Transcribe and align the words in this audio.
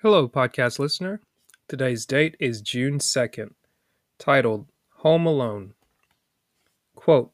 Hello, 0.00 0.28
podcast 0.28 0.78
listener. 0.78 1.20
Today's 1.66 2.06
date 2.06 2.36
is 2.38 2.60
June 2.60 3.00
2nd, 3.00 3.50
titled 4.16 4.66
Home 4.98 5.26
Alone. 5.26 5.74
Quote 6.94 7.32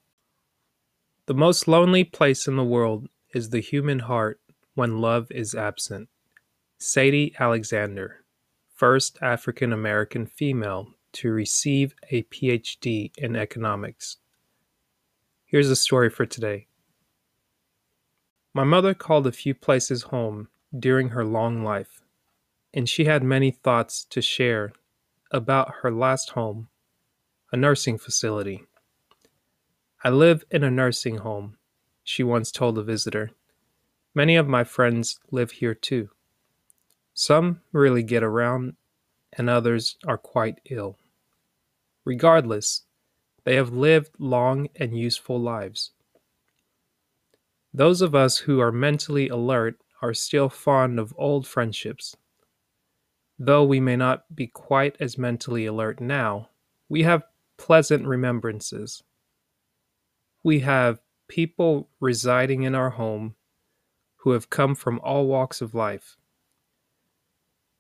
The 1.27 1.35
most 1.35 1.69
lonely 1.69 2.05
place 2.05 2.49
in 2.49 2.57
the 2.57 2.65
world 2.65 3.11
is 3.35 3.51
the 3.51 3.61
human 3.61 3.99
heart 3.99 4.41
when 4.75 5.03
love 5.03 5.31
is 5.31 5.55
absent. 5.55 6.09
Sadie 6.79 7.35
Alexander, 7.39 8.25
first 8.75 9.19
African 9.21 9.71
American 9.71 10.25
female 10.25 10.89
to 11.13 11.31
receive 11.33 11.95
a 12.11 12.23
PhD 12.23 13.11
in 13.19 13.37
economics. 13.37 14.17
Here's 15.45 15.69
a 15.69 15.77
story 15.77 16.09
for 16.09 16.25
today. 16.25 16.69
My 18.55 18.65
mother 18.65 18.95
called 18.95 19.27
a 19.27 19.33
few 19.33 19.55
places 19.55 20.05
home 20.05 20.49
during 20.75 21.11
her 21.11 21.27
long 21.27 21.63
life 21.63 22.01
and 22.77 22.89
she 22.89 23.05
had 23.05 23.23
many 23.23 23.53
thoughts 23.53 24.05
to 24.05 24.21
share 24.21 24.73
about 25.31 25.77
her 25.83 25.93
last 25.93 26.31
home, 26.31 26.69
a 27.53 27.57
nursing 27.57 27.97
facility. 27.97 28.65
I 30.03 30.11
live 30.11 30.45
in 30.51 30.65
a 30.65 30.71
nursing 30.71 31.19
home, 31.19 31.57
she 32.03 32.25
once 32.25 32.51
told 32.51 32.77
a 32.77 32.83
visitor. 32.83 33.31
Many 34.13 34.35
of 34.35 34.49
my 34.49 34.65
friends 34.65 35.21
live 35.31 35.53
here 35.53 35.75
too. 35.75 36.11
Some 37.15 37.61
really 37.73 38.03
get 38.03 38.25
around, 38.25 38.75
and 39.33 39.49
others 39.49 39.97
are 40.05 40.19
quite 40.19 40.61
ill. 40.69 40.99
Regardless, 42.05 42.83
they 43.45 43.55
have 43.55 43.73
lived 43.73 44.11
long 44.19 44.69
and 44.75 44.99
useful 44.99 45.41
lives. 45.41 45.93
Those 47.73 48.03
of 48.03 48.17
us 48.17 48.39
who 48.39 48.59
are 48.61 48.73
mentally 48.73 49.29
alert 49.29 49.77
are 50.03 50.13
still 50.13 50.49
fond 50.49 50.99
of 50.99 51.15
old 51.17 51.47
friendships 51.47 52.17
Though 53.39 53.65
we 53.65 53.81
may 53.81 53.97
not 53.97 54.35
be 54.35 54.47
quite 54.47 54.97
as 55.01 55.19
mentally 55.19 55.67
alert 55.67 56.01
now, 56.01 56.51
we 56.89 57.03
have 57.03 57.25
pleasant 57.57 58.07
remembrances. 58.07 59.03
We 60.43 60.61
have 60.61 61.01
people 61.29 61.89
residing 62.01 62.63
in 62.63 62.75
our 62.75 62.91
home 62.91 63.35
who 64.17 64.31
have 64.31 64.51
come 64.51 64.75
from 64.75 65.01
all 65.01 65.27
walks 65.27 65.61
of 65.61 65.75
life. 65.75 66.17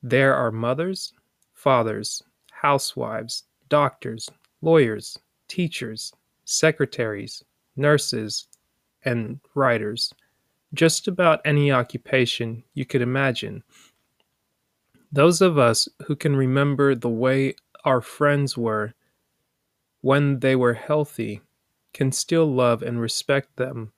There 0.02 0.34
are 0.34 0.50
mothers, 0.50 1.12
fathers, 1.52 2.22
housewives, 2.50 3.44
doctors, 3.68 4.28
lawyers, 4.60 5.18
teachers, 5.48 6.12
secretaries, 6.44 7.44
nurses, 7.76 8.48
and 9.04 9.40
writers. 9.54 10.12
Just 10.74 11.06
about 11.06 11.40
any 11.44 11.70
occupation 11.70 12.64
you 12.74 12.84
could 12.84 13.02
imagine 13.02 13.62
those 15.14 15.40
of 15.40 15.56
us 15.56 15.88
who 16.06 16.16
can 16.16 16.34
remember 16.34 16.92
the 16.94 17.08
way 17.08 17.54
our 17.84 18.00
friends 18.00 18.58
were 18.58 18.92
when 20.00 20.40
they 20.40 20.56
were 20.56 20.74
healthy 20.74 21.40
can 21.92 22.10
still 22.10 22.52
love 22.52 22.82
and 22.82 23.00
respect 23.00 23.56
them 23.56 23.92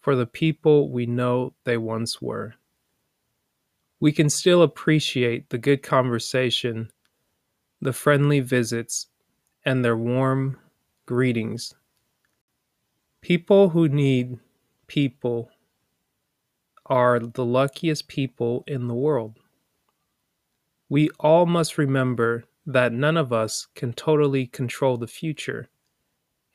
for 0.00 0.16
the 0.16 0.26
people 0.26 0.90
we 0.90 1.06
know 1.06 1.54
they 1.64 1.76
once 1.76 2.20
were. 2.20 2.54
We 4.00 4.10
can 4.10 4.28
still 4.28 4.60
appreciate 4.62 5.50
the 5.50 5.58
good 5.58 5.84
conversation, 5.84 6.90
the 7.80 7.92
friendly 7.92 8.40
visits, 8.40 9.06
and 9.64 9.84
their 9.84 9.96
warm 9.96 10.58
greetings. 11.06 11.74
People 13.20 13.68
who 13.68 13.88
need 13.88 14.40
people 14.88 15.48
are 16.86 17.20
the 17.20 17.44
luckiest 17.44 18.08
people 18.08 18.64
in 18.66 18.88
the 18.88 18.94
world. 18.94 19.38
We 20.88 21.10
all 21.18 21.46
must 21.46 21.78
remember 21.78 22.44
that 22.64 22.92
none 22.92 23.16
of 23.16 23.32
us 23.32 23.66
can 23.74 23.92
totally 23.92 24.46
control 24.46 24.96
the 24.96 25.06
future, 25.06 25.68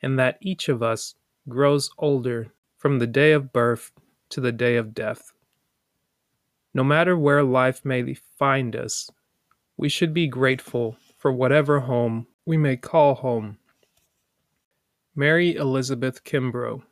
and 0.00 0.18
that 0.18 0.38
each 0.40 0.68
of 0.68 0.82
us 0.82 1.14
grows 1.48 1.90
older 1.98 2.52
from 2.76 2.98
the 2.98 3.06
day 3.06 3.32
of 3.32 3.52
birth 3.52 3.92
to 4.30 4.40
the 4.40 4.52
day 4.52 4.76
of 4.76 4.94
death. 4.94 5.32
No 6.74 6.82
matter 6.82 7.16
where 7.16 7.42
life 7.42 7.84
may 7.84 8.14
find 8.14 8.74
us, 8.74 9.10
we 9.76 9.88
should 9.88 10.14
be 10.14 10.26
grateful 10.26 10.96
for 11.18 11.30
whatever 11.30 11.80
home 11.80 12.26
we 12.46 12.56
may 12.56 12.76
call 12.76 13.14
home. 13.16 13.58
Mary 15.14 15.54
Elizabeth 15.54 16.24
Kimbro 16.24 16.82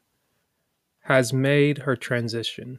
has 1.05 1.33
made 1.33 1.79
her 1.79 1.97
transition. 1.97 2.79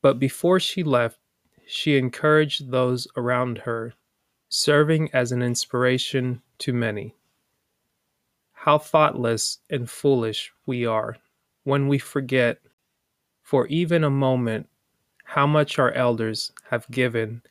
But 0.00 0.20
before 0.20 0.60
she 0.60 0.84
left, 0.84 1.18
she 1.66 1.98
encouraged 1.98 2.70
those 2.70 3.08
around 3.16 3.58
her, 3.58 3.92
serving 4.48 5.10
as 5.12 5.32
an 5.32 5.42
inspiration 5.42 6.40
to 6.58 6.72
many. 6.72 7.14
How 8.52 8.78
thoughtless 8.78 9.58
and 9.68 9.90
foolish 9.90 10.52
we 10.64 10.86
are 10.86 11.16
when 11.64 11.88
we 11.88 11.98
forget, 11.98 12.58
for 13.42 13.66
even 13.66 14.04
a 14.04 14.10
moment, 14.10 14.68
how 15.24 15.46
much 15.46 15.78
our 15.78 15.92
elders 15.92 16.52
have 16.70 16.88
given 16.90 17.42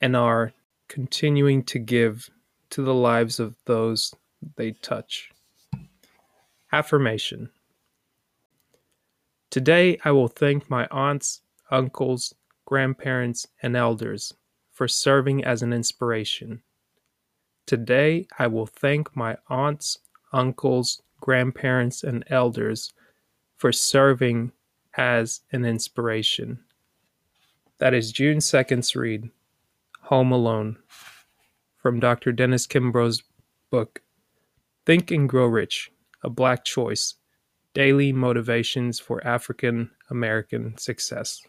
and 0.00 0.16
are 0.16 0.52
continuing 0.88 1.62
to 1.62 1.78
give 1.78 2.28
to 2.70 2.82
the 2.82 2.94
lives 2.94 3.38
of 3.38 3.54
those 3.64 4.14
they 4.56 4.72
touch. 4.72 5.30
Affirmation 6.72 7.50
Today 9.50 9.98
I 10.04 10.10
will 10.10 10.28
thank 10.28 10.68
my 10.68 10.86
aunts, 10.90 11.40
uncles, 11.70 12.34
grandparents, 12.68 13.46
and 13.62 13.74
elders 13.74 14.34
for 14.72 14.86
serving 14.86 15.42
as 15.42 15.62
an 15.62 15.72
inspiration. 15.72 16.60
Today, 17.64 18.26
I 18.38 18.46
will 18.46 18.66
thank 18.66 19.16
my 19.16 19.38
aunts, 19.48 20.00
uncles, 20.34 21.00
grandparents, 21.18 22.04
and 22.04 22.24
elders 22.28 22.92
for 23.56 23.72
serving 23.72 24.52
as 24.98 25.40
an 25.50 25.64
inspiration. 25.64 26.58
That 27.78 27.94
is 27.94 28.12
June 28.12 28.36
2nd's 28.36 28.94
read, 28.94 29.30
Home 30.02 30.30
Alone, 30.30 30.76
from 31.78 32.00
Dr. 32.00 32.32
Dennis 32.32 32.66
Kimbro's 32.66 33.22
book, 33.70 34.02
Think 34.84 35.10
and 35.10 35.26
Grow 35.26 35.46
Rich 35.46 35.90
A 36.22 36.28
Black 36.28 36.66
Choice 36.66 37.14
Daily 37.72 38.12
Motivations 38.12 39.00
for 39.00 39.26
African 39.26 39.90
American 40.10 40.76
Success. 40.76 41.40